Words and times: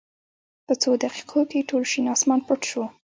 په 0.65 0.73
څو 0.81 0.89
دقېقو 1.03 1.41
کې 1.49 1.67
ټول 1.69 1.83
شین 1.91 2.05
اسمان 2.15 2.39
پټ 2.47 2.61
شو. 2.69 2.83